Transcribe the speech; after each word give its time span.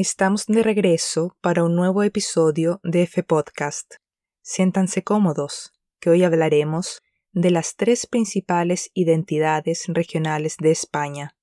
Estamos 0.00 0.46
de 0.46 0.62
regreso 0.62 1.36
para 1.40 1.64
un 1.64 1.74
nuevo 1.74 2.04
episodio 2.04 2.78
de 2.84 3.02
F 3.02 3.24
Podcast. 3.24 3.96
Siéntanse 4.42 5.02
cómodos, 5.02 5.72
que 5.98 6.08
hoy 6.08 6.22
hablaremos 6.22 7.02
de 7.32 7.50
las 7.50 7.74
tres 7.74 8.06
principales 8.06 8.92
identidades 8.94 9.86
regionales 9.88 10.56
de 10.58 10.70
España. 10.70 11.36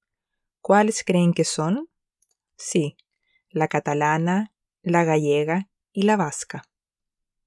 ¿Cuáles 0.62 1.04
creen 1.04 1.34
que 1.34 1.44
son? 1.44 1.90
Sí, 2.55 2.96
la 3.50 3.68
catalana, 3.68 4.54
la 4.84 5.04
gallega 5.04 5.68
y 5.92 6.04
la 6.04 6.16
vasca. 6.16 6.64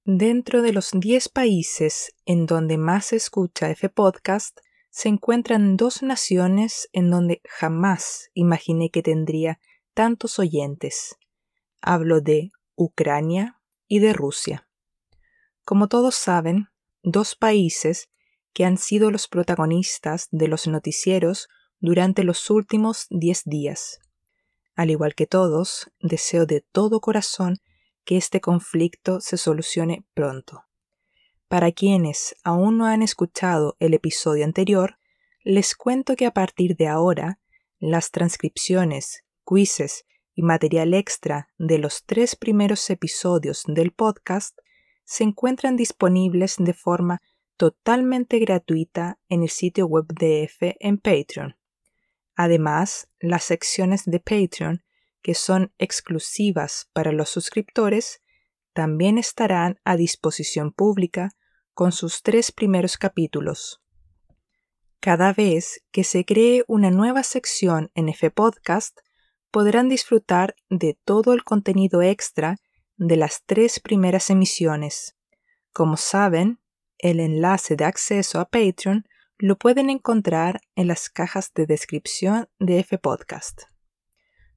Dentro 0.05 0.61
de 0.61 0.73
los 0.73 0.91
10 0.93 1.29
países 1.29 2.13
en 2.27 2.45
donde 2.45 2.77
más 2.77 3.07
se 3.07 3.15
escucha 3.15 3.71
F 3.71 3.89
Podcast, 3.89 4.59
se 4.91 5.09
encuentran 5.09 5.75
dos 5.75 6.03
naciones 6.03 6.87
en 6.93 7.09
donde 7.09 7.41
jamás 7.45 8.29
imaginé 8.35 8.91
que 8.91 9.01
tendría 9.01 9.59
tantos 9.99 10.39
oyentes. 10.39 11.17
Hablo 11.81 12.21
de 12.21 12.51
Ucrania 12.75 13.59
y 13.85 13.99
de 13.99 14.13
Rusia. 14.13 14.65
Como 15.65 15.89
todos 15.89 16.15
saben, 16.15 16.69
dos 17.03 17.35
países 17.35 18.07
que 18.53 18.63
han 18.63 18.77
sido 18.77 19.11
los 19.11 19.27
protagonistas 19.27 20.29
de 20.31 20.47
los 20.47 20.67
noticieros 20.67 21.49
durante 21.81 22.23
los 22.23 22.49
últimos 22.49 23.07
diez 23.09 23.43
días. 23.43 23.99
Al 24.73 24.89
igual 24.89 25.15
que 25.15 25.27
todos, 25.27 25.91
deseo 25.99 26.45
de 26.45 26.61
todo 26.61 27.01
corazón 27.01 27.57
que 28.05 28.15
este 28.15 28.39
conflicto 28.39 29.19
se 29.19 29.35
solucione 29.35 30.05
pronto. 30.13 30.63
Para 31.49 31.73
quienes 31.73 32.37
aún 32.45 32.77
no 32.77 32.85
han 32.85 33.01
escuchado 33.01 33.75
el 33.79 33.93
episodio 33.93 34.45
anterior, 34.45 34.97
les 35.43 35.75
cuento 35.75 36.15
que 36.15 36.25
a 36.25 36.31
partir 36.31 36.77
de 36.77 36.87
ahora, 36.87 37.41
las 37.79 38.11
transcripciones 38.11 39.25
quizzes 39.49 40.05
y 40.35 40.43
material 40.43 40.93
extra 40.93 41.49
de 41.57 41.79
los 41.79 42.05
tres 42.05 42.35
primeros 42.35 42.89
episodios 42.89 43.63
del 43.65 43.91
podcast 43.91 44.57
se 45.03 45.23
encuentran 45.23 45.75
disponibles 45.75 46.57
de 46.59 46.73
forma 46.73 47.21
totalmente 47.57 48.37
gratuita 48.39 49.19
en 49.27 49.41
el 49.41 49.49
sitio 49.49 49.87
web 49.87 50.05
de 50.07 50.43
F 50.43 50.77
en 50.79 50.97
Patreon. 50.97 51.57
Además, 52.35 53.09
las 53.19 53.43
secciones 53.43 54.05
de 54.05 54.19
Patreon, 54.19 54.83
que 55.21 55.33
son 55.33 55.73
exclusivas 55.77 56.89
para 56.93 57.11
los 57.11 57.29
suscriptores, 57.29 58.21
también 58.73 59.17
estarán 59.17 59.79
a 59.83 59.97
disposición 59.97 60.71
pública 60.71 61.31
con 61.73 61.91
sus 61.91 62.21
tres 62.21 62.51
primeros 62.51 62.97
capítulos. 62.97 63.81
Cada 65.01 65.33
vez 65.33 65.83
que 65.91 66.03
se 66.03 66.23
cree 66.23 66.63
una 66.67 66.91
nueva 66.91 67.23
sección 67.23 67.91
en 67.93 68.09
F 68.09 68.31
Podcast, 68.31 68.99
podrán 69.51 69.89
disfrutar 69.89 70.55
de 70.69 70.97
todo 71.05 71.33
el 71.33 71.43
contenido 71.43 72.01
extra 72.01 72.57
de 72.97 73.15
las 73.15 73.43
tres 73.45 73.79
primeras 73.79 74.29
emisiones. 74.29 75.15
Como 75.71 75.97
saben, 75.97 76.59
el 76.97 77.19
enlace 77.19 77.75
de 77.75 77.85
acceso 77.85 78.39
a 78.39 78.45
Patreon 78.45 79.05
lo 79.37 79.57
pueden 79.57 79.89
encontrar 79.89 80.59
en 80.75 80.87
las 80.87 81.09
cajas 81.09 81.53
de 81.53 81.65
descripción 81.65 82.49
de 82.59 82.79
F 82.79 82.97
Podcast. 82.97 83.61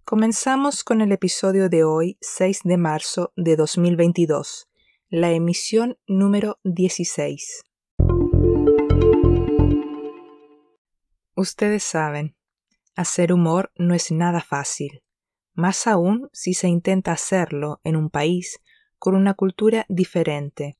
Comenzamos 0.05 0.83
con 0.83 1.01
el 1.01 1.13
episodio 1.13 1.69
de 1.69 1.85
hoy, 1.85 2.19
6 2.20 2.63
de 2.65 2.77
marzo 2.77 3.33
de 3.37 3.55
2022, 3.55 4.69
la 5.09 5.31
emisión 5.31 5.97
número 6.09 6.59
16. 6.65 7.63
Ustedes 11.37 11.85
saben, 11.85 12.35
Hacer 12.95 13.33
humor 13.33 13.73
no 13.77 13.95
es 13.95 14.13
nada 14.13 14.41
fácil, 14.41 15.03
más 15.55 15.86
aún 15.86 16.29
si 16.33 16.55
se 16.55 16.69
intenta 16.69 17.13
hacerlo 17.13 17.80
en 17.85 17.97
un 17.97 18.11
país 18.11 18.61
con 18.98 19.14
una 19.14 19.35
cultura 19.35 19.86
diferente. 19.89 20.79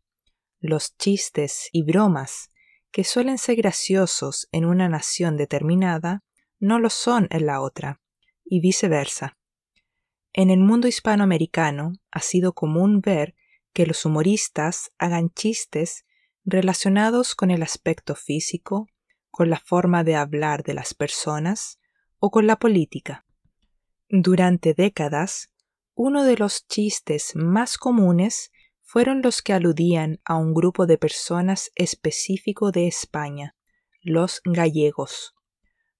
Los 0.61 0.97
chistes 0.97 1.69
y 1.73 1.83
bromas 1.83 2.51
que 2.91 3.05
suelen 3.05 3.39
ser 3.39 3.57
graciosos 3.57 4.49
en 4.53 4.67
una 4.67 4.89
nación 4.89 5.37
determinada 5.37 6.23
no 6.61 6.79
lo 6.79 6.91
son 6.91 7.27
en 7.31 7.47
la 7.47 7.61
otra, 7.61 8.01
y 8.45 8.61
viceversa. 8.61 9.39
En 10.35 10.51
el 10.51 10.61
mundo 10.61 10.89
hispanoamericano 10.89 11.95
ha 12.11 12.21
sido 12.21 12.53
común 12.53 13.01
ver 13.01 13.35
que 13.73 13.87
los 13.87 14.05
humoristas 14.05 14.93
hagan 14.99 15.31
chistes 15.31 16.05
relacionados 16.45 17.35
con 17.35 17.51
el 17.51 17.63
aspecto 17.63 18.15
físico, 18.15 18.87
con 19.31 19.49
la 19.49 19.59
forma 19.59 20.05
de 20.05 20.17
hablar 20.17 20.63
de 20.63 20.75
las 20.75 20.95
personas, 20.95 21.79
o 22.25 22.31
con 22.31 22.47
la 22.47 22.55
política. 22.55 23.27
Durante 24.09 24.75
décadas, 24.75 25.53
uno 25.95 26.23
de 26.23 26.37
los 26.37 26.69
chistes 26.69 27.33
más 27.35 27.77
comunes 27.77 28.53
fueron 28.81 29.23
los 29.23 29.43
que 29.43 29.53
aludían 29.53 30.21
a 30.25 30.37
un 30.37 30.55
grupo 30.55 30.87
de 30.87 30.99
personas 30.99 31.73
específico 31.75 32.71
de 32.71 32.87
España, 32.87 33.57
los 34.03 34.41
gallegos. 34.45 35.35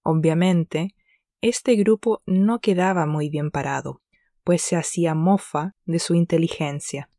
Obviamente, 0.01 0.95
este 1.41 1.75
grupo 1.75 2.23
no 2.25 2.61
quedaba 2.61 3.05
muy 3.05 3.29
bien 3.29 3.51
parado, 3.51 4.01
pues 4.45 4.61
se 4.61 4.77
hacía 4.77 5.15
mofa 5.15 5.75
de 5.83 5.99
su 5.99 6.15
inteligencia. 6.15 7.09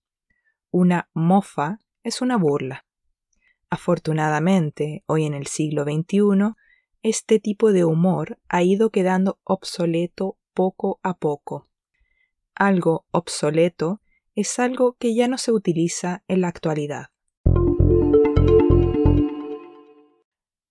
Una 0.71 1.11
mofa 1.13 1.79
es 2.03 2.23
una 2.23 2.39
burla. 2.39 2.87
Afortunadamente, 3.69 5.05
hoy 5.05 5.27
en 5.27 5.35
el 5.35 5.47
siglo 5.47 5.85
XXI, 5.85 6.55
este 7.05 7.39
tipo 7.39 7.71
de 7.71 7.85
humor 7.85 8.41
ha 8.49 8.63
ido 8.63 8.89
quedando 8.89 9.39
obsoleto 9.45 10.39
poco 10.55 11.01
a 11.03 11.19
poco. 11.19 11.69
Algo 12.55 13.05
obsoleto 13.11 14.01
es 14.35 14.59
algo 14.59 14.97
que 14.99 15.15
ya 15.15 15.29
no 15.29 15.37
se 15.37 15.53
utiliza 15.53 16.25
en 16.29 16.41
la 16.41 16.49
actualidad. 16.49 17.09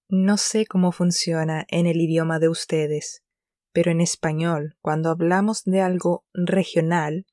No 0.09 0.37
sé 0.37 0.65
cómo 0.65 0.91
funciona 0.91 1.67
en 1.69 1.85
el 1.85 2.01
idioma 2.01 2.39
de 2.39 2.49
ustedes, 2.49 3.23
pero 3.71 3.91
en 3.91 4.01
español, 4.01 4.75
cuando 4.81 5.11
hablamos 5.11 5.63
de 5.65 5.81
algo 5.81 6.25
regional, 6.33 7.27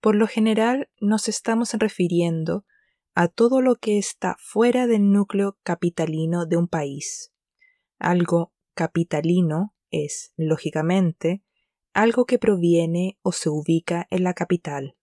por 0.00 0.14
lo 0.14 0.26
general 0.26 0.88
nos 0.98 1.28
estamos 1.28 1.74
refiriendo 1.74 2.64
a 3.14 3.28
todo 3.28 3.60
lo 3.60 3.74
que 3.74 3.98
está 3.98 4.34
fuera 4.38 4.86
del 4.86 5.12
núcleo 5.12 5.58
capitalino 5.62 6.46
de 6.46 6.56
un 6.56 6.68
país. 6.68 7.34
Algo 7.98 8.52
capitalino 8.74 9.74
es, 9.90 10.32
lógicamente, 10.36 11.42
algo 11.92 12.26
que 12.26 12.38
proviene 12.38 13.18
o 13.22 13.32
se 13.32 13.48
ubica 13.48 14.06
en 14.10 14.22
la 14.24 14.34
capital. 14.34 14.96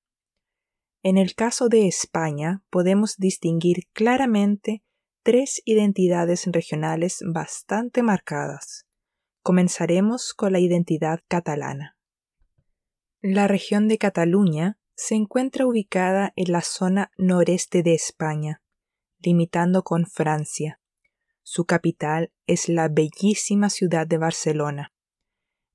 En 1.02 1.18
el 1.18 1.36
caso 1.36 1.68
de 1.68 1.88
España 1.88 2.64
podemos 2.70 3.18
distinguir 3.18 3.88
claramente 3.94 4.84
tres 5.24 5.62
identidades 5.66 6.46
regionales 6.48 7.24
bastante 7.26 8.03
marcadas. 8.03 8.86
Comenzaremos 9.42 10.34
con 10.34 10.53
la 10.53 10.59
identidad 10.59 11.20
catalana. 11.28 11.98
La 13.22 13.48
región 13.48 13.88
de 13.88 13.98
Cataluña 13.98 14.78
se 14.96 15.16
encuentra 15.16 15.66
ubicada 15.66 16.32
en 16.36 16.52
la 16.52 16.62
zona 16.62 17.12
noreste 17.18 17.84
de 17.84 17.96
España, 17.96 18.62
limitando 19.20 19.84
con 19.84 20.06
Francia. 20.06 20.80
Su 21.44 21.66
capital 21.66 22.31
es 22.48 22.70
la 22.70 22.88
bellísima 22.88 23.70
ciudad 23.70 24.08
de 24.08 24.18
Barcelona. 24.18 24.94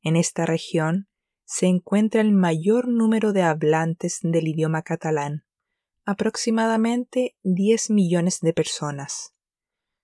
En 0.02 0.16
esta 0.16 0.46
región 0.46 1.08
se 1.44 1.66
encuentra 1.66 2.20
el 2.20 2.32
mayor 2.32 2.88
número 2.88 3.32
de 3.32 3.42
hablantes 3.42 4.20
del 4.22 4.48
idioma 4.48 4.82
catalán, 4.82 5.44
aproximadamente 6.04 7.36
10 7.42 7.90
millones 7.90 8.40
de 8.40 8.52
personas. 8.52 9.34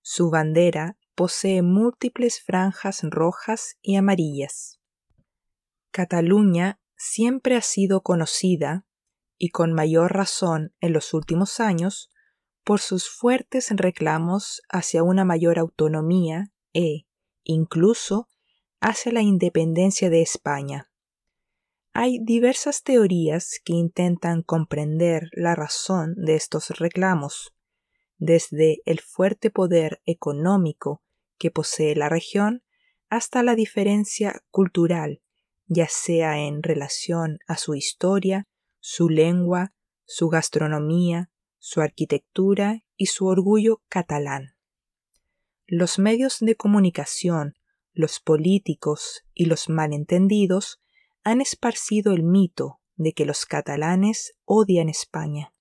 Su 0.03 0.31
bandera 0.31 0.99
posee 1.15 1.62
múltiples 1.62 2.43
franjas 2.43 3.03
rojas 3.03 3.79
y 3.81 3.97
amarillas. 3.97 4.81
Cataluña 5.91 6.81
siempre 6.97 7.56
ha 7.56 7.62
sido 7.62 8.03
conocida, 8.03 8.87
y 9.38 9.49
con 9.49 9.73
mayor 9.73 10.12
razón 10.12 10.75
en 10.81 10.93
los 10.93 11.15
últimos 11.15 11.59
años, 11.61 12.11
por 12.64 12.81
sus 12.81 13.08
fuertes 13.08 13.70
reclamos 13.70 14.62
hacia 14.70 15.02
una 15.02 15.25
mayor 15.25 15.58
autonomía 15.58 16.52
e, 16.72 17.06
incluso, 17.44 18.28
hacia 18.81 19.12
la 19.12 19.22
independencia 19.22 20.11
de 20.11 20.22
España. 20.22 20.90
Hay 21.93 22.19
diversas 22.20 22.82
teorías 22.82 23.61
que 23.64 23.75
intentan 23.75 24.43
comprender 24.43 25.28
la 25.32 25.55
razón 25.55 26.14
de 26.16 26.34
estos 26.34 26.70
reclamos, 26.70 27.55
desde 28.16 28.78
el 28.84 29.00
fuerte 29.00 29.50
poder 29.50 30.00
económico 30.05 31.02
que 31.38 31.50
posee 31.50 31.94
la 31.94 32.08
región 32.08 32.64
hasta 33.08 33.43
la 33.43 33.55
diferencia 33.55 34.43
cultural, 34.50 35.22
ya 35.66 35.87
sea 35.88 36.38
en 36.38 36.62
relación 36.62 37.38
a 37.46 37.56
su 37.56 37.75
historia, 37.75 38.49
su 38.81 39.08
lengua, 39.08 39.72
su 40.05 40.28
gastronomía, 40.28 41.31
su 41.66 41.81
arquitectura 41.81 42.84
y 42.94 43.06
su 43.06 43.25
orgullo 43.25 43.81
catalán. 43.88 44.55
Los 45.66 45.99
medios 45.99 46.40
de 46.40 46.56
comunicación, 46.56 47.55
los 47.94 48.20
políticos 48.20 49.22
y 49.32 49.46
los 49.46 49.70
malentendidos 49.70 50.82
han 51.22 51.40
esparcido 51.40 52.12
el 52.12 52.22
mito 52.22 52.82
de 52.96 53.14
que 53.14 53.25
los 53.25 53.46
catalanes 53.46 54.34
odian 54.44 54.90
España. 54.90 55.55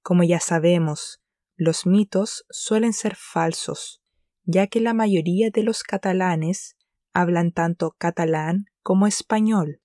Como 0.00 0.24
ya 0.24 0.40
sabemos, 0.40 1.20
los 1.56 1.84
mitos 1.84 2.46
suelen 2.48 2.94
ser 2.94 3.14
falsos, 3.14 4.00
ya 4.44 4.66
que 4.66 4.80
la 4.80 4.94
mayoría 4.94 5.50
de 5.50 5.62
los 5.62 5.82
catalanes 5.82 6.78
hablan 7.12 7.52
tanto 7.52 7.94
catalán 7.98 8.64
como 8.82 9.06
español. 9.06 9.82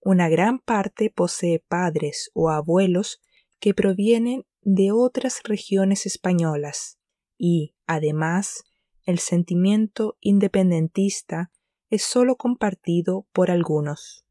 Una 0.00 0.30
gran 0.30 0.60
parte 0.60 1.12
posee 1.14 1.62
padres 1.68 2.30
o 2.32 2.48
abuelos 2.48 3.20
que 3.60 3.74
provienen 3.74 4.46
de 4.70 4.92
otras 4.92 5.42
regiones 5.44 6.04
españolas 6.04 6.98
y, 7.38 7.74
además, 7.86 8.64
el 9.04 9.18
sentimiento 9.18 10.18
independentista 10.20 11.50
es 11.88 12.02
sólo 12.02 12.36
compartido 12.36 13.26
por 13.32 13.50
algunos. 13.50 14.26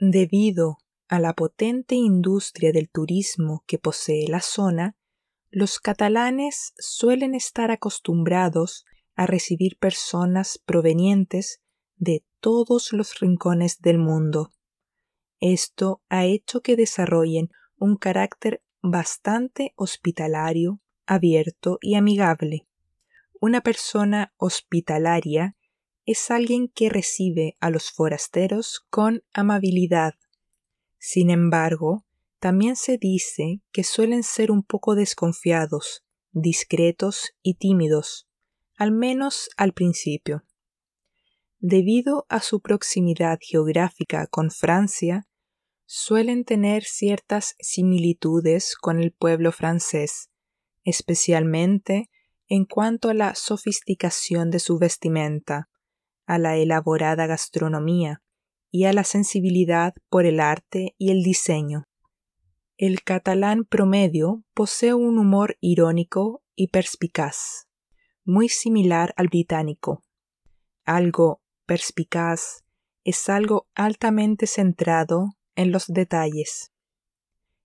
Debido 0.00 0.78
a 1.06 1.20
la 1.20 1.32
potente 1.32 1.94
industria 1.94 2.72
del 2.72 2.90
turismo 2.90 3.62
que 3.68 3.78
posee 3.78 4.26
la 4.26 4.40
zona, 4.40 4.96
los 5.48 5.78
catalanes 5.78 6.72
suelen 6.78 7.36
estar 7.36 7.70
acostumbrados 7.70 8.84
a 9.14 9.26
recibir 9.26 9.78
personas 9.78 10.58
provenientes 10.58 11.60
de 11.94 12.24
todos 12.40 12.92
los 12.92 13.20
rincones 13.20 13.78
del 13.78 13.98
mundo. 13.98 14.52
Esto 15.38 16.02
ha 16.08 16.24
hecho 16.24 16.62
que 16.62 16.74
desarrollen 16.74 17.50
un 17.76 17.96
carácter 17.96 18.60
bastante 18.86 19.72
hospitalario, 19.76 20.78
abierto 21.06 21.78
y 21.80 21.94
amigable. 21.94 22.68
Una 23.40 23.62
persona 23.62 24.34
hospitalaria 24.36 25.56
es 26.04 26.30
alguien 26.30 26.68
que 26.68 26.90
recibe 26.90 27.56
a 27.60 27.70
los 27.70 27.90
forasteros 27.90 28.84
con 28.90 29.24
amabilidad. 29.32 30.16
Sin 30.98 31.30
embargo, 31.30 32.04
también 32.40 32.76
se 32.76 32.98
dice 32.98 33.62
que 33.72 33.84
suelen 33.84 34.22
ser 34.22 34.50
un 34.50 34.62
poco 34.62 34.94
desconfiados, 34.94 36.04
discretos 36.32 37.30
y 37.42 37.54
tímidos, 37.54 38.28
al 38.76 38.92
menos 38.92 39.48
al 39.56 39.72
principio. 39.72 40.44
Debido 41.58 42.26
a 42.28 42.40
su 42.40 42.60
proximidad 42.60 43.38
geográfica 43.40 44.26
con 44.26 44.50
Francia, 44.50 45.26
suelen 45.86 46.44
tener 46.44 46.84
ciertas 46.84 47.54
similitudes 47.58 48.76
con 48.76 49.00
el 49.00 49.12
pueblo 49.12 49.52
francés, 49.52 50.30
especialmente 50.84 52.10
en 52.48 52.64
cuanto 52.64 53.08
a 53.08 53.14
la 53.14 53.34
sofisticación 53.34 54.50
de 54.50 54.58
su 54.58 54.78
vestimenta, 54.78 55.68
a 56.26 56.38
la 56.38 56.56
elaborada 56.56 57.26
gastronomía 57.26 58.22
y 58.70 58.84
a 58.84 58.92
la 58.92 59.04
sensibilidad 59.04 59.94
por 60.08 60.26
el 60.26 60.40
arte 60.40 60.94
y 60.98 61.10
el 61.10 61.22
diseño. 61.22 61.84
El 62.76 63.02
catalán 63.02 63.64
promedio 63.64 64.42
posee 64.52 64.94
un 64.94 65.18
humor 65.18 65.56
irónico 65.60 66.42
y 66.56 66.68
perspicaz, 66.68 67.68
muy 68.24 68.48
similar 68.48 69.14
al 69.16 69.28
británico. 69.28 70.02
Algo 70.84 71.40
perspicaz 71.66 72.64
es 73.04 73.28
algo 73.28 73.68
altamente 73.74 74.46
centrado 74.46 75.36
en 75.56 75.72
los 75.72 75.86
detalles. 75.88 76.72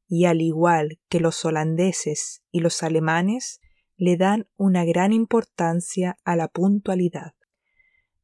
Y 0.08 0.26
al 0.26 0.42
igual 0.42 1.00
que 1.10 1.20
los 1.20 1.46
holandeses 1.46 2.42
y 2.52 2.60
los 2.60 2.84
alemanes, 2.84 3.62
le 3.98 4.16
dan 4.16 4.48
una 4.56 4.86
gran 4.86 5.12
importancia 5.12 6.18
a 6.24 6.36
la 6.36 6.48
puntualidad. 6.48 7.34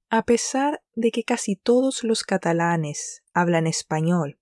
A 0.09 0.23
pesar 0.23 0.81
de 0.93 1.11
que 1.11 1.23
casi 1.23 1.55
todos 1.55 2.03
los 2.03 2.23
catalanes 2.23 3.23
hablan 3.33 3.67
español, 3.67 4.39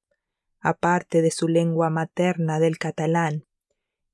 aparte 0.60 1.22
de 1.22 1.32
su 1.32 1.48
lengua 1.48 1.90
materna 1.90 2.60
del 2.60 2.78
catalán, 2.78 3.48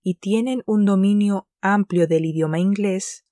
y 0.01 0.15
tienen 0.15 0.63
un 0.65 0.85
dominio 0.85 1.49
amplio 1.61 2.07
del 2.07 2.25
idioma 2.25 2.59
inglés, 2.59 3.25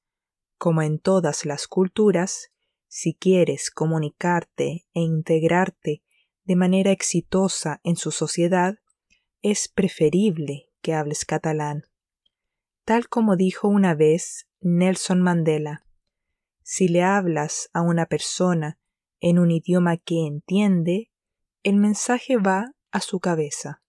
como 0.58 0.82
en 0.82 1.00
todas 1.00 1.46
las 1.46 1.68
culturas, 1.68 2.52
si 2.88 3.14
quieres 3.14 3.72
comunicarte 3.72 4.86
e 4.94 5.00
integrarte 5.02 6.04
de 6.48 6.56
manera 6.56 6.92
exitosa 6.92 7.82
en 7.84 7.98
su 7.98 8.12
sociedad, 8.12 8.80
es 9.42 9.68
preferible 9.68 10.72
que 10.82 10.94
hables 10.94 11.26
catalán. 11.26 11.84
Tal 12.86 13.10
como 13.10 13.36
dijo 13.36 13.68
una 13.68 13.96
vez 13.96 14.48
Nelson 14.62 15.22
Mandela, 15.22 15.86
si 16.64 16.88
le 16.88 17.04
hablas 17.04 17.70
a 17.74 17.82
una 17.82 18.06
persona 18.06 18.80
en 19.20 19.40
un 19.40 19.52
idioma 19.52 19.98
que 19.98 20.26
entiende, 20.26 21.12
el 21.64 21.76
mensaje 21.76 22.38
va 22.38 22.74
a 22.92 23.02
su 23.02 23.20
cabeza. 23.20 23.84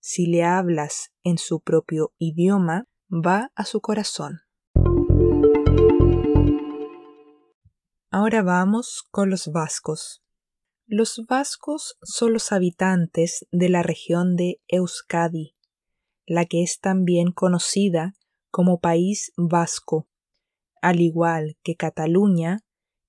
Si 0.00 0.26
le 0.26 0.42
hablas 0.42 1.12
en 1.22 1.38
su 1.38 1.60
propio 1.60 2.14
idioma, 2.18 2.88
va 3.08 3.52
a 3.54 3.64
su 3.64 3.80
corazón. 3.80 4.40
Ahora 8.10 8.42
vamos 8.42 9.04
con 9.12 9.30
los 9.30 9.52
vascos. 9.52 10.25
Los 10.86 11.24
vascos 11.28 11.98
son 12.02 12.32
los 12.32 12.52
habitantes 12.52 13.46
de 13.50 13.68
la 13.68 13.82
región 13.82 14.36
de 14.36 14.60
Euskadi, 14.68 15.56
la 16.26 16.44
que 16.44 16.62
es 16.62 16.80
también 16.80 17.32
conocida 17.32 18.14
como 18.50 18.80
País 18.80 19.32
Vasco 19.36 20.08
al 20.86 21.00
igual 21.00 21.56
que 21.64 21.74
Cataluña, 21.74 22.60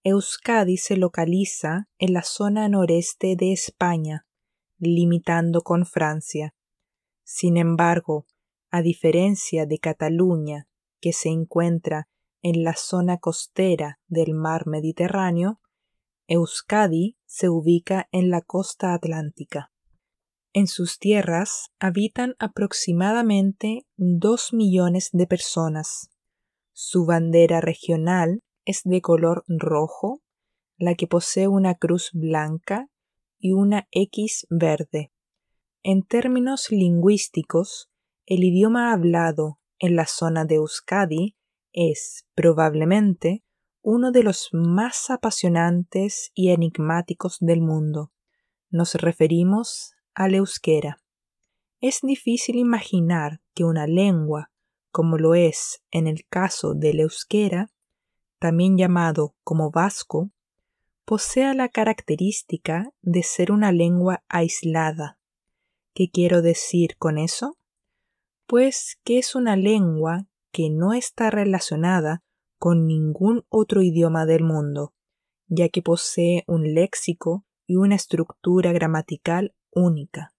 Euskadi 0.03 0.77
se 0.77 0.97
localiza 0.97 1.88
en 2.00 2.13
la 2.13 2.24
zona 2.24 2.68
noreste 2.69 3.35
de 3.35 3.51
España, 3.51 4.25
limitando 4.80 5.62
con 5.62 5.85
Francia. 5.85 6.56
Sin 7.23 7.56
embargo, 7.56 8.25
a 8.71 8.81
diferencia 8.81 9.68
de 9.68 9.77
Cataluña, 9.77 10.68
que 11.00 11.13
se 11.13 11.30
encuentra 11.30 12.09
en 12.41 12.63
la 12.63 12.73
zona 12.73 13.19
costera 13.19 14.00
del 14.07 14.33
mar 14.33 14.65
Mediterráneo, 14.65 15.59
Euskadi 16.29 17.18
se 17.25 17.50
ubica 17.50 18.09
en 18.12 18.29
la 18.29 18.41
costa 18.41 18.94
atlántica. 18.94 19.71
En 20.51 20.68
sus 20.68 21.00
tierras 21.00 21.71
habitan 21.79 22.35
aproximadamente 22.38 23.85
dos 23.95 24.51
millones 24.51 25.09
de 25.13 25.25
personas. 25.25 26.09
Su 26.73 27.06
bandera 27.06 27.61
regional 27.61 28.44
es 28.66 28.81
de 28.83 29.01
color 29.01 29.45
rojo, 29.47 30.21
la 30.78 30.95
que 30.95 31.07
posee 31.07 31.47
una 31.47 31.75
cruz 31.75 32.09
blanca 32.11 32.90
y 33.40 33.54
una 33.54 33.87
X 33.92 34.47
verde. 34.49 35.13
En 35.81 36.04
términos 36.04 36.71
lingüísticos, 36.71 37.90
el 38.25 38.44
idioma 38.44 38.92
hablado 38.92 39.59
en 39.80 39.95
la 39.95 40.06
zona 40.06 40.44
de 40.44 40.56
Euskadi 40.56 41.37
es, 41.71 42.25
probablemente, 42.35 43.45
uno 43.81 44.11
de 44.11 44.23
los 44.23 44.49
más 44.51 45.09
apasionantes 45.09 46.31
y 46.33 46.49
enigmáticos 46.49 47.37
del 47.39 47.61
mundo. 47.61 48.11
Nos 48.69 48.95
referimos 48.95 49.93
al 50.13 50.35
euskera. 50.35 51.01
Es 51.79 51.99
difícil 52.01 52.55
imaginar 52.57 53.41
que 53.53 53.63
una 53.63 53.87
lengua 53.87 54.51
como 54.97 55.19
lo 55.19 55.35
es 55.35 55.83
en 55.91 56.07
el 56.07 56.25
caso 56.27 56.73
del 56.73 57.01
euskera, 57.01 57.69
también 58.39 58.77
llamado 58.77 59.35
como 59.43 59.69
vasco, 59.69 60.31
posea 61.05 61.53
la 61.53 61.69
característica 61.69 62.91
de 63.03 63.21
ser 63.21 63.51
una 63.51 63.71
lengua 63.71 64.23
aislada. 64.27 65.19
¿Qué 65.93 66.09
quiero 66.09 66.41
decir 66.41 66.97
con 66.97 67.19
eso? 67.19 67.59
Pues 68.47 68.97
que 69.03 69.19
es 69.19 69.35
una 69.35 69.55
lengua 69.55 70.25
que 70.51 70.71
no 70.71 70.93
está 70.93 71.29
relacionada 71.29 72.23
con 72.57 72.85
ningún 72.85 73.45
otro 73.49 73.81
idioma 73.81 74.26
del 74.26 74.44
mundo, 74.44 74.94
ya 75.47 75.69
que 75.69 75.81
posee 75.81 76.44
un 76.47 76.73
léxico 76.73 77.45
y 77.66 77.76
una 77.76 77.95
estructura 77.95 78.71
gramatical 78.71 79.56
única. 79.71 80.33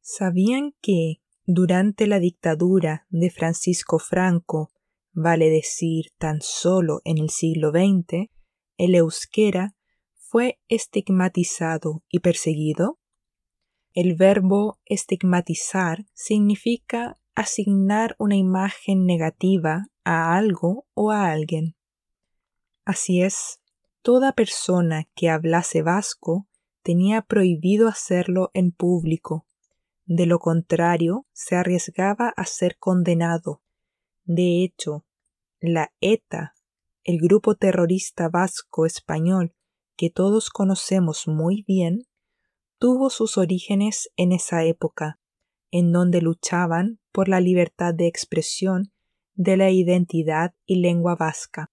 ¿Sabían 0.00 0.74
que 0.80 1.22
durante 1.46 2.06
la 2.06 2.18
dictadura 2.18 3.06
de 3.10 3.30
Francisco 3.30 3.98
Franco, 3.98 4.70
vale 5.12 5.50
decir 5.50 6.06
tan 6.18 6.40
solo 6.40 7.00
en 7.04 7.18
el 7.18 7.30
siglo 7.30 7.70
XX, 7.70 8.30
el 8.76 8.94
euskera 8.94 9.76
fue 10.14 10.60
estigmatizado 10.68 12.02
y 12.08 12.20
perseguido? 12.20 12.98
El 13.92 14.16
verbo 14.16 14.80
estigmatizar 14.84 16.04
significa 16.12 17.18
asignar 17.34 18.16
una 18.18 18.36
imagen 18.36 19.06
negativa 19.06 19.86
a 20.04 20.36
algo 20.36 20.86
o 20.94 21.10
a 21.10 21.30
alguien. 21.30 21.76
Así 22.84 23.22
es, 23.22 23.60
toda 24.02 24.32
persona 24.32 25.08
que 25.14 25.30
hablase 25.30 25.82
vasco 25.82 26.46
tenía 26.82 27.22
prohibido 27.22 27.88
hacerlo 27.88 28.50
en 28.52 28.72
público, 28.72 29.46
de 30.06 30.26
lo 30.26 30.38
contrario, 30.38 31.26
se 31.32 31.56
arriesgaba 31.56 32.28
a 32.36 32.44
ser 32.44 32.76
condenado. 32.78 33.62
De 34.24 34.62
hecho, 34.62 35.06
la 35.60 35.94
ETA, 36.00 36.54
el 37.04 37.18
grupo 37.18 37.54
terrorista 37.54 38.28
vasco 38.28 38.84
español 38.84 39.54
que 39.96 40.10
todos 40.10 40.50
conocemos 40.50 41.26
muy 41.26 41.64
bien, 41.66 42.06
tuvo 42.78 43.08
sus 43.08 43.38
orígenes 43.38 44.10
en 44.16 44.32
esa 44.32 44.64
época, 44.64 45.18
en 45.70 45.92
donde 45.92 46.20
luchaban 46.20 47.00
por 47.14 47.28
la 47.28 47.38
libertad 47.38 47.94
de 47.94 48.08
expresión 48.08 48.92
de 49.34 49.56
la 49.56 49.70
identidad 49.70 50.52
y 50.66 50.80
lengua 50.80 51.14
vasca. 51.14 51.70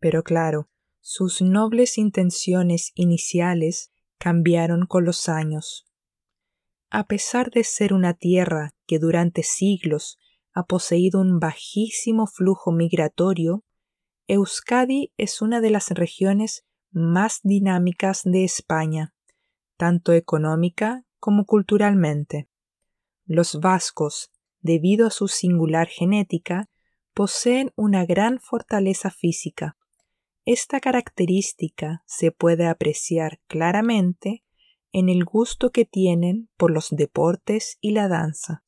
Pero 0.00 0.24
claro, 0.24 0.68
sus 1.00 1.40
nobles 1.40 1.96
intenciones 1.96 2.90
iniciales 2.96 3.92
cambiaron 4.18 4.86
con 4.86 5.04
los 5.04 5.28
años. 5.28 5.86
A 6.90 7.06
pesar 7.06 7.52
de 7.52 7.62
ser 7.62 7.94
una 7.94 8.14
tierra 8.14 8.74
que 8.84 8.98
durante 8.98 9.44
siglos 9.44 10.18
ha 10.52 10.64
poseído 10.64 11.20
un 11.20 11.38
bajísimo 11.38 12.26
flujo 12.26 12.72
migratorio, 12.72 13.64
Euskadi 14.26 15.12
es 15.16 15.40
una 15.40 15.60
de 15.60 15.70
las 15.70 15.90
regiones 15.90 16.66
más 16.90 17.38
dinámicas 17.44 18.22
de 18.24 18.42
España, 18.42 19.14
tanto 19.76 20.12
económica 20.12 21.04
como 21.20 21.44
culturalmente. 21.44 22.48
Los 23.24 23.60
vascos, 23.60 24.33
debido 24.64 25.06
a 25.06 25.10
su 25.10 25.28
singular 25.28 25.88
genética, 25.88 26.70
poseen 27.12 27.70
una 27.76 28.06
gran 28.06 28.40
fortaleza 28.40 29.10
física. 29.10 29.76
Esta 30.46 30.80
característica 30.80 32.02
se 32.06 32.32
puede 32.32 32.66
apreciar 32.66 33.40
claramente 33.46 34.42
en 34.90 35.10
el 35.10 35.24
gusto 35.24 35.70
que 35.70 35.84
tienen 35.84 36.48
por 36.56 36.70
los 36.70 36.88
deportes 36.90 37.76
y 37.80 37.92
la 37.92 38.08
danza. 38.08 38.64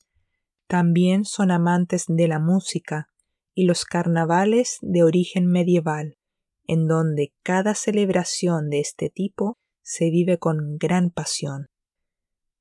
También 0.68 1.24
son 1.24 1.50
amantes 1.50 2.04
de 2.08 2.28
la 2.28 2.40
música 2.40 3.08
y 3.54 3.64
los 3.64 3.86
carnavales 3.86 4.76
de 4.82 5.02
origen 5.02 5.46
medieval, 5.46 6.18
en 6.66 6.86
donde 6.86 7.32
cada 7.42 7.74
celebración 7.74 8.68
de 8.68 8.80
este 8.80 9.08
tipo 9.08 9.58
se 9.80 10.10
vive 10.10 10.38
con 10.38 10.76
gran 10.76 11.10
pasión. 11.10 11.68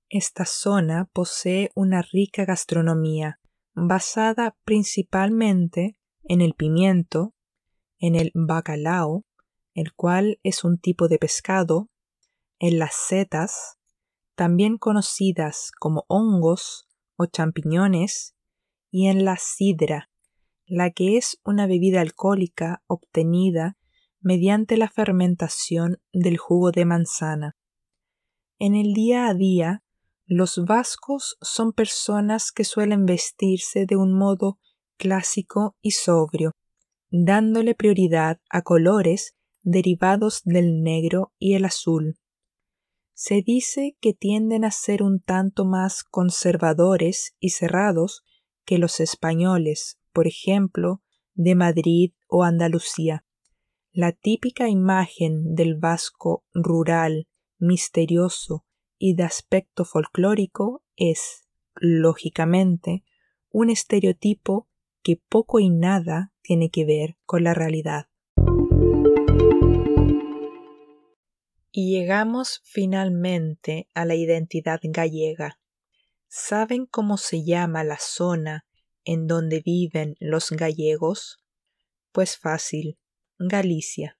Esta 0.09 0.45
zona 0.45 1.09
posee 1.11 1.71
una 1.73 2.03
rica 2.03 2.45
gastronomía 2.45 3.39
basada 3.73 4.55
principalmente 4.63 5.97
en 6.23 6.41
el 6.41 6.53
pimiento, 6.53 7.33
en 7.99 8.15
el 8.15 8.31
bacalao, 8.35 9.25
el 9.73 9.93
cual 9.93 10.39
es 10.43 10.63
un 10.63 10.77
tipo 10.77 11.07
de 11.07 11.17
pescado, 11.17 11.89
en 12.59 12.79
las 12.79 12.93
setas, 12.93 13.77
también 14.35 14.77
conocidas 14.77 15.71
como 15.79 16.05
hongos 16.07 16.87
o 17.17 17.25
champiñones, 17.25 18.35
y 18.91 19.07
en 19.07 19.25
la 19.25 19.37
sidra, 19.37 20.09
la 20.65 20.91
que 20.91 21.17
es 21.17 21.39
una 21.43 21.67
bebida 21.67 22.01
alcohólica 22.01 22.83
obtenida 22.87 23.77
mediante 24.21 24.77
la 24.77 24.89
fermentación 24.89 25.97
del 26.13 26.37
jugo 26.37 26.71
de 26.71 26.85
manzana. 26.85 27.57
En 28.57 28.75
el 28.75 28.93
día 28.93 29.27
a 29.27 29.33
día 29.33 29.83
los 30.27 30.63
vascos 30.65 31.37
son 31.41 31.71
personas 31.71 32.51
que 32.51 32.63
suelen 32.63 33.05
vestirse 33.05 33.85
de 33.85 33.95
un 33.95 34.17
modo 34.17 34.59
clásico 34.97 35.75
y 35.81 35.91
sobrio, 35.91 36.53
dándole 37.09 37.75
prioridad 37.75 38.39
a 38.49 38.63
colores 38.63 39.35
derivados 39.61 40.41
del 40.43 40.81
negro 40.81 41.33
y 41.37 41.53
el 41.53 41.65
azul. 41.65 42.17
Se 43.13 43.41
dice 43.41 43.97
que 44.01 44.13
tienden 44.13 44.65
a 44.65 44.71
ser 44.71 45.03
un 45.03 45.21
tanto 45.21 45.63
más 45.63 46.03
conservadores 46.03 47.35
y 47.39 47.51
cerrados 47.51 48.23
que 48.65 48.77
los 48.77 48.99
españoles, 48.99 49.99
por 50.11 50.27
ejemplo, 50.27 51.01
de 51.33 51.55
Madrid 51.55 52.13
o 52.27 52.43
Andalucía. 52.43 53.25
La 53.91 54.11
típica 54.11 54.67
imagen 54.69 55.55
del 55.55 55.77
vasco 55.77 56.43
rural, 56.53 57.27
misterioso, 57.57 58.64
y 58.97 59.15
de 59.15 59.23
aspecto 59.23 59.85
folclórico 59.85 60.83
es, 60.95 61.47
lógicamente, 61.75 63.03
un 63.49 63.69
estereotipo 63.69 64.67
que 65.03 65.21
poco 65.29 65.59
y 65.59 65.69
nada 65.69 66.33
tiene 66.41 66.69
que 66.69 66.85
ver 66.85 67.17
con 67.25 67.43
la 67.43 67.53
realidad. 67.53 68.07
Y 71.71 71.91
llegamos 71.91 72.61
finalmente 72.63 73.89
a 73.93 74.05
la 74.05 74.15
identidad 74.15 74.79
gallega. 74.83 75.59
¿Saben 76.27 76.85
cómo 76.85 77.17
se 77.17 77.43
llama 77.43 77.83
la 77.83 77.97
zona 77.99 78.65
en 79.03 79.27
donde 79.27 79.59
viven 79.59 80.15
los 80.19 80.51
gallegos? 80.51 81.43
Pues 82.11 82.37
fácil, 82.37 82.97
Galicia. 83.37 84.17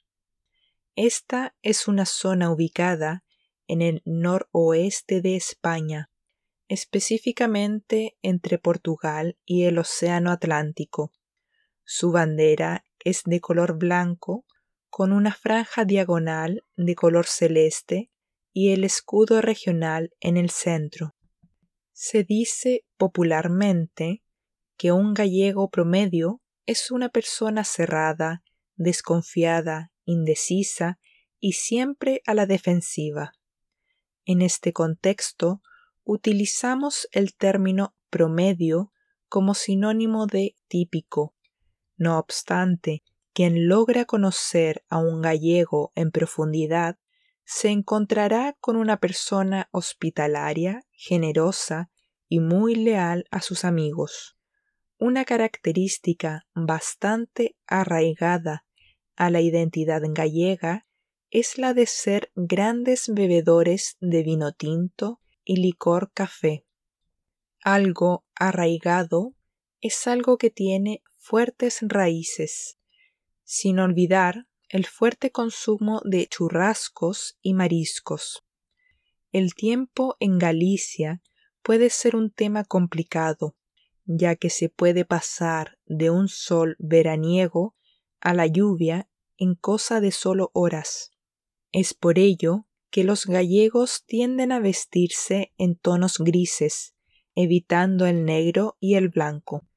Esta 0.96 1.55
es 1.62 1.88
una 1.88 2.05
zona 2.05 2.51
ubicada 2.51 3.24
en 3.67 3.81
el 3.81 4.01
noroeste 4.05 5.22
de 5.22 5.36
España, 5.36 6.10
específicamente 6.67 8.17
entre 8.22 8.57
Portugal 8.57 9.38
y 9.45 9.63
el 9.65 9.77
Océano 9.77 10.31
Atlántico. 10.31 11.12
Su 11.84 12.12
bandera 12.12 12.84
es 13.03 13.24
de 13.25 13.39
color 13.39 13.77
blanco 13.77 14.45
con 14.89 15.12
una 15.12 15.34
franja 15.34 15.86
diagonal 15.86 16.63
de 16.75 16.95
color 16.95 17.25
celeste 17.25 18.12
y 18.53 18.72
el 18.72 18.84
escudo 18.84 19.41
regional 19.41 20.13
en 20.22 20.38
el 20.38 20.50
centro. 20.50 21.15
Se 21.91 22.24
dice 22.24 22.86
popularmente 22.98 24.24
que 24.77 24.91
un 24.91 25.13
gallego 25.13 25.69
promedio 25.69 26.41
es 26.65 26.91
una 26.91 27.10
persona 27.10 27.63
cerrada, 27.63 28.43
desconfiada, 28.75 29.91
indecisa 30.05 31.00
y 31.39 31.53
siempre 31.53 32.22
a 32.25 32.34
la 32.34 32.45
defensiva. 32.45 33.34
En 34.25 34.41
este 34.41 34.74
contexto, 34.74 35.62
utilizamos 36.03 37.08
el 37.12 37.36
término 37.36 37.96
promedio 38.10 38.91
como 39.27 39.53
sinónimo 39.53 40.25
de 40.25 40.55
típico. 40.67 41.36
No 41.96 42.17
obstante, 42.17 43.03
quien 43.34 43.67
logra 43.67 44.05
conocer 44.05 44.84
a 44.89 44.98
un 44.98 45.22
gallego 45.22 45.91
en 45.96 46.12
profundidad 46.12 46.98
se 47.44 47.70
encontrará 47.70 48.58
con 48.60 48.75
una 48.75 48.98
persona 48.98 49.70
hospitalaria, 49.72 50.82
generosa 50.91 51.91
y 52.27 52.39
muy 52.39 52.75
leal 52.75 53.25
a 53.29 53.41
sus 53.41 53.63
amigos. 53.63 54.38
Una 54.98 55.25
característica 55.25 56.48
bastante 56.55 57.55
arraigada 57.67 58.65
a 59.15 59.29
la 59.29 59.41
identidad 59.41 60.01
gallega 60.10 60.85
es 61.38 61.58
la 61.58 61.74
de 61.74 61.86
ser 61.86 62.32
grandes 62.36 63.10
bebedores 63.13 63.98
de 64.00 64.24
vino 64.24 64.54
tinto 64.54 65.20
y 65.44 65.58
licor 65.58 66.13
café. 66.13 66.65
Algo 67.62 68.24
arraigado 68.36 69.36
es 69.82 70.08
algo 70.08 70.38
que 70.38 70.50
tiene 70.50 71.04
fuertes 71.18 71.80
raíces, 71.82 72.80
sin 73.44 73.80
olvidar 73.80 74.48
el 74.70 74.86
fuerte 74.86 75.32
consumo 75.32 76.01
de 76.06 76.25
churrascos 76.25 77.38
y 77.42 77.54
mariscos. 77.54 78.46
El 79.34 79.56
tiempo 79.56 80.15
en 80.22 80.38
Galicia 80.39 81.22
puede 81.62 81.89
ser 81.89 82.15
un 82.15 82.32
tema 82.32 82.63
complicado, 82.63 83.58
ya 84.06 84.38
que 84.38 84.50
se 84.50 84.70
puede 84.70 85.04
pasar 85.04 85.77
de 85.86 86.12
un 86.12 86.30
sol 86.30 86.77
veraniego 86.80 87.75
a 88.22 88.34
la 88.34 88.48
lluvia 88.48 89.10
en 89.36 89.56
cosa 89.56 90.00
de 90.00 90.13
solo 90.13 90.50
horas. 90.54 91.12
Es 91.77 91.94
por 91.94 92.20
ello 92.20 92.67
que 92.89 93.03
los 93.03 93.25
gallegos 93.25 94.05
tienden 94.05 94.53
a 94.53 94.62
vestirse 94.62 95.51
en 95.58 95.75
tonos 95.75 96.20
grises, 96.20 96.96
evitando 97.36 98.05
el 98.05 98.24
negro 98.24 98.77
y 98.79 98.96
el 98.96 99.10
blanco. 99.10 99.67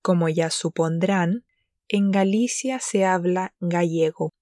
Como 0.00 0.28
ya 0.28 0.50
supondrán, 0.50 1.44
en 1.88 2.12
Galicia 2.12 2.78
se 2.78 3.04
habla 3.04 3.56
gallego. 3.58 4.32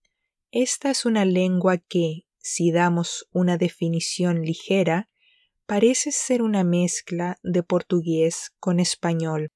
Esta 0.51 0.91
es 0.91 1.07
una 1.07 1.25
lengua 1.25 1.79
que, 1.79 2.27
si 2.37 2.73
damos 2.73 3.27
una 3.33 3.57
definición 3.57 4.43
ligera, 4.43 5.09
parece 5.65 6.13
ser 6.13 6.43
una 6.43 6.63
mezcla 6.63 7.39
de 7.43 7.63
portugués 7.63 8.53
con 8.61 8.81
español. 8.81 9.49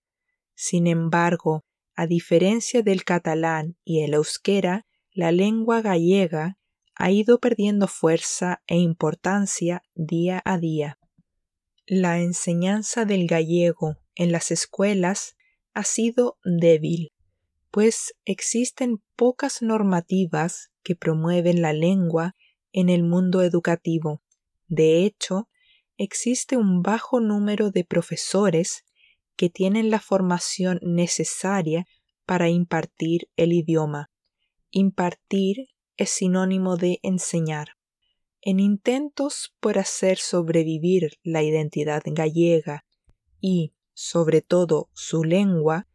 Sin 0.54 0.87
embargo, 0.87 1.66
a 1.94 2.06
diferencia 2.06 2.80
del 2.80 3.04
catalán 3.04 3.76
y 3.85 4.00
el 4.04 4.14
euskera, 4.14 4.87
la 5.11 5.32
lengua 5.32 5.82
gallega 5.82 6.56
ha 6.94 7.11
ido 7.11 7.38
perdiendo 7.38 7.88
fuerza 7.88 8.62
e 8.66 8.76
importancia 8.76 9.82
día 9.94 10.42
a 10.44 10.58
día. 10.58 10.99
La 11.87 12.20
enseñanza 12.20 13.04
del 13.04 13.26
gallego 13.26 13.96
en 14.14 14.32
las 14.32 14.50
escuelas 14.50 15.37
ha 15.75 15.84
sido 15.84 16.38
débil, 16.44 17.12
pues 17.70 18.14
existen 18.25 19.02
pocas 19.16 19.62
normativas 19.62 20.70
que 20.82 20.94
promueven 20.94 21.62
la 21.62 21.72
lengua 21.72 22.37
en 22.72 22.88
el 22.88 23.02
mundo 23.02 23.42
educativo. 23.42 24.22
De 24.68 25.04
hecho, 25.04 25.49
existe 25.96 26.56
un 26.56 26.82
bajo 26.82 27.20
número 27.20 27.70
de 27.70 27.84
profesores 27.84 28.84
que 29.37 29.49
tienen 29.49 29.90
la 29.90 30.00
formación 30.00 30.78
necesaria 30.82 31.87
para 32.26 32.49
impartir 32.49 33.28
el 33.37 33.52
idioma. 33.52 34.11
Impartir 34.70 35.68
es 35.96 36.11
sinónimo 36.11 36.76
de 36.76 37.00
enseñar. 37.02 37.78
En 38.40 38.61
intentos 38.61 39.56
por 39.61 39.78
hacer 39.78 40.18
sobrevivir 40.18 41.18
la 41.22 41.42
identidad 41.42 42.02
gallega 42.06 42.87
y, 43.40 43.75
sobre 43.94 44.42
todo, 44.42 44.90
su 44.92 45.25
lengua, 45.25 45.88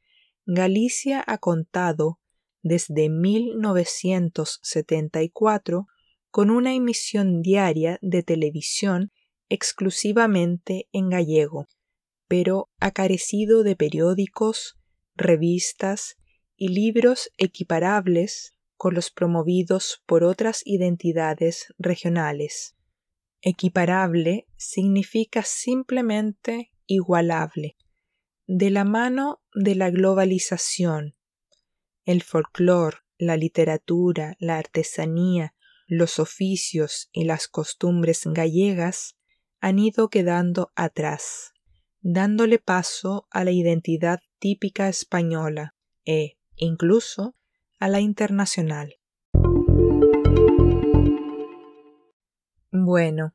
Galicia 0.46 1.24
ha 1.28 1.38
contado 1.40 2.20
desde 2.62 3.10
1974 3.10 5.88
con 6.30 6.50
una 6.50 6.74
emisión 6.74 7.42
diaria 7.42 8.00
de 8.02 8.24
televisión 8.24 9.12
exclusivamente 9.50 10.88
en 10.92 11.10
gallego, 11.10 11.68
pero 12.28 12.70
ha 12.80 12.92
carecido 12.92 13.64
de 13.64 13.76
periódicos, 13.76 14.78
revistas 15.16 16.18
y 16.56 16.70
libros 16.70 17.30
equiparables 17.38 18.57
con 18.78 18.94
los 18.94 19.12
promovidos 19.12 20.02
por 20.06 20.24
otras 20.24 20.62
identidades 20.66 21.74
regionales. 21.78 22.76
Equiparable 23.42 24.48
significa 24.56 25.44
simplemente 25.44 26.72
igualable, 26.86 27.78
de 28.46 28.70
la 28.70 28.86
mano 28.86 29.42
de 29.54 29.76
la 29.76 29.90
globalización. 29.90 31.16
El 32.06 32.24
folclore, 32.24 32.98
la 33.18 33.36
literatura, 33.36 34.36
la 34.40 34.58
artesanía, 34.58 35.54
los 35.88 36.20
oficios 36.20 37.10
y 37.12 37.26
las 37.26 37.48
costumbres 37.48 38.24
gallegas 38.26 39.18
han 39.60 39.80
ido 39.80 40.10
quedando 40.10 40.72
atrás, 40.76 41.54
dándole 42.02 42.60
paso 42.60 43.28
a 43.32 43.44
la 43.44 43.52
identidad 43.52 44.20
típica 44.40 44.88
española 44.88 45.76
e, 46.06 46.38
incluso, 46.56 47.36
a 47.80 47.90
la 47.90 48.00
internacional. 48.00 48.96
Bueno, 52.72 53.34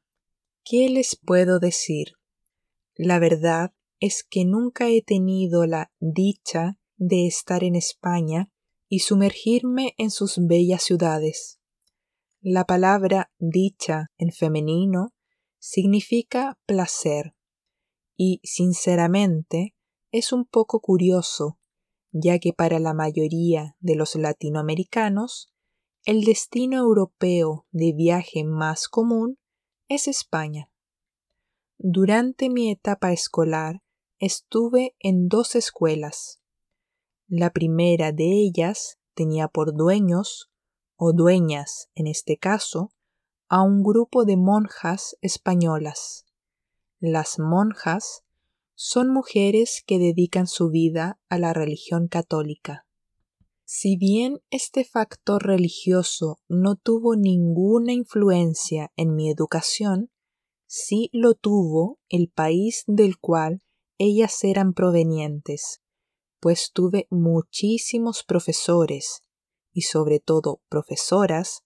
¿qué 0.64 0.88
les 0.88 1.16
puedo 1.16 1.58
decir? 1.58 2.14
La 2.94 3.18
verdad 3.18 3.72
es 4.00 4.24
que 4.24 4.44
nunca 4.44 4.88
he 4.88 5.02
tenido 5.02 5.66
la 5.66 5.92
dicha 6.00 6.78
de 6.96 7.26
estar 7.26 7.64
en 7.64 7.76
España 7.76 8.50
y 8.88 9.00
sumergirme 9.00 9.94
en 9.96 10.10
sus 10.10 10.38
bellas 10.38 10.82
ciudades. 10.82 11.58
La 12.40 12.64
palabra 12.64 13.32
dicha 13.38 14.10
en 14.18 14.32
femenino 14.32 15.14
significa 15.58 16.58
placer 16.66 17.34
y, 18.16 18.40
sinceramente, 18.42 19.74
es 20.10 20.32
un 20.32 20.44
poco 20.44 20.80
curioso 20.80 21.58
ya 22.12 22.38
que 22.38 22.52
para 22.52 22.78
la 22.78 22.94
mayoría 22.94 23.76
de 23.80 23.96
los 23.96 24.14
latinoamericanos 24.14 25.52
el 26.04 26.24
destino 26.24 26.78
europeo 26.78 27.66
de 27.70 27.92
viaje 27.92 28.44
más 28.44 28.88
común 28.88 29.38
es 29.88 30.08
España. 30.08 30.70
Durante 31.78 32.48
mi 32.50 32.70
etapa 32.70 33.12
escolar 33.12 33.82
estuve 34.18 34.94
en 34.98 35.28
dos 35.28 35.54
escuelas. 35.54 36.40
La 37.28 37.50
primera 37.50 38.12
de 38.12 38.24
ellas 38.24 38.98
tenía 39.14 39.48
por 39.48 39.74
dueños, 39.74 40.50
o 40.96 41.12
dueñas 41.12 41.88
en 41.94 42.06
este 42.06 42.36
caso, 42.36 42.92
a 43.48 43.62
un 43.62 43.82
grupo 43.82 44.24
de 44.24 44.36
monjas 44.36 45.16
españolas. 45.20 46.26
Las 47.00 47.38
monjas 47.38 48.24
son 48.84 49.12
mujeres 49.12 49.80
que 49.86 50.00
dedican 50.00 50.48
su 50.48 50.68
vida 50.68 51.20
a 51.28 51.38
la 51.38 51.52
religión 51.52 52.08
católica. 52.08 52.84
Si 53.64 53.96
bien 53.96 54.40
este 54.50 54.84
factor 54.84 55.46
religioso 55.46 56.40
no 56.48 56.74
tuvo 56.74 57.14
ninguna 57.14 57.92
influencia 57.92 58.90
en 58.96 59.14
mi 59.14 59.30
educación, 59.30 60.10
sí 60.66 61.10
lo 61.12 61.34
tuvo 61.34 62.00
el 62.08 62.28
país 62.28 62.82
del 62.88 63.20
cual 63.20 63.62
ellas 63.98 64.42
eran 64.42 64.74
provenientes, 64.74 65.80
pues 66.40 66.72
tuve 66.74 67.06
muchísimos 67.08 68.24
profesores 68.24 69.22
y 69.72 69.82
sobre 69.82 70.18
todo 70.18 70.60
profesoras 70.68 71.62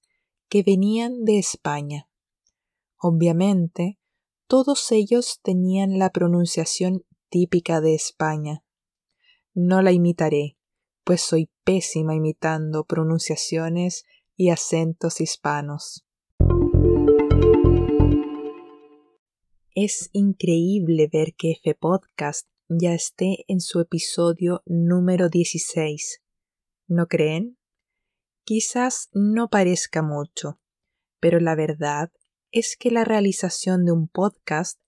que 0.50 0.62
venían 0.62 1.24
de 1.24 1.38
España. 1.38 2.10
Obviamente, 2.98 3.98
todos 4.48 4.92
ellos 4.92 5.40
tenían 5.42 5.98
la 5.98 6.10
pronunciación 6.10 7.04
típica 7.28 7.80
de 7.80 7.94
España. 7.94 8.64
No 9.54 9.82
la 9.82 9.92
imitaré, 9.92 10.56
pues 11.04 11.20
soy 11.22 11.50
pésima 11.64 12.14
imitando 12.14 12.84
pronunciaciones 12.84 14.04
y 14.36 14.50
acentos 14.50 15.20
hispanos. 15.20 16.04
Es 19.74 20.08
increíble 20.12 21.08
ver 21.12 21.34
que 21.36 21.52
F 21.52 21.74
Podcast 21.74 22.48
ya 22.68 22.94
esté 22.94 23.44
en 23.48 23.60
su 23.60 23.80
episodio 23.80 24.62
número 24.64 25.28
16. 25.28 26.22
¿No 26.88 27.08
creen? 27.08 27.58
Quizás 28.44 29.08
no 29.12 29.48
parezca 29.48 30.02
mucho, 30.02 30.60
pero 31.20 31.40
la 31.40 31.56
verdad 31.56 32.12
es 32.58 32.78
que 32.78 32.90
la 32.90 33.04
realización 33.04 33.84
de 33.84 33.92
un 33.92 34.08
podcast 34.08 34.80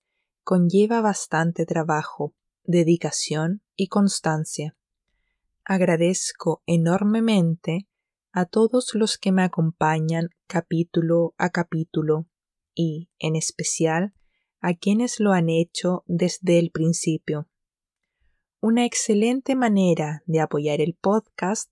conlleva 0.43 1.01
bastante 1.01 1.67
trabajo, 1.67 2.33
dedicación 2.63 3.61
y 3.75 3.89
constancia. 3.89 4.75
Agradezco 5.65 6.63
enormemente 6.65 7.87
a 8.31 8.45
todos 8.45 8.95
los 8.95 9.19
que 9.19 9.31
me 9.31 9.43
acompañan 9.43 10.29
capítulo 10.47 11.35
a 11.37 11.51
capítulo 11.51 12.27
y, 12.73 13.11
en 13.19 13.35
especial, 13.35 14.15
a 14.61 14.73
quienes 14.73 15.19
lo 15.19 15.31
han 15.31 15.47
hecho 15.47 16.03
desde 16.07 16.57
el 16.57 16.71
principio. 16.71 17.51
Una 18.61 18.83
excelente 18.83 19.53
manera 19.53 20.23
de 20.25 20.39
apoyar 20.39 20.81
el 20.81 20.95
podcast 20.99 21.71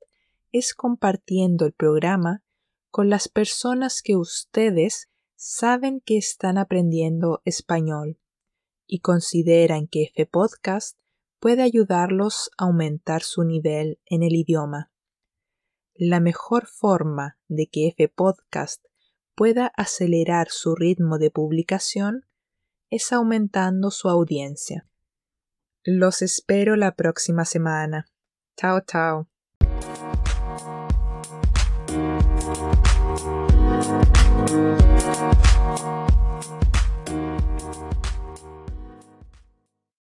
es 0.51 0.75
compartiendo 0.75 1.65
el 1.65 1.73
programa 1.73 2.43
con 2.91 3.09
las 3.09 3.27
personas 3.27 4.03
que 4.03 4.15
ustedes 4.15 5.09
saben 5.37 6.01
que 6.01 6.17
están 6.17 6.57
aprendiendo 6.57 7.41
español 7.45 8.19
y 8.87 8.99
consideran 8.99 9.87
que 9.87 10.11
F 10.13 10.25
Podcast 10.25 10.97
puede 11.39 11.61
ayudarlos 11.61 12.49
a 12.57 12.65
aumentar 12.65 13.21
su 13.21 13.43
nivel 13.43 13.99
en 14.05 14.23
el 14.23 14.35
idioma. 14.35 14.91
La 15.93 16.19
mejor 16.19 16.65
forma 16.65 17.37
de 17.47 17.67
que 17.67 17.87
F 17.89 18.09
Podcast 18.09 18.83
pueda 19.35 19.67
acelerar 19.77 20.47
su 20.49 20.75
ritmo 20.75 21.19
de 21.19 21.29
publicación 21.29 22.25
es 22.89 23.13
aumentando 23.13 23.91
su 23.91 24.09
audiencia. 24.09 24.87
Los 25.83 26.23
espero 26.23 26.75
la 26.75 26.95
próxima 26.95 27.45
semana. 27.45 28.07
Chao, 28.57 28.81
chao. 28.81 29.27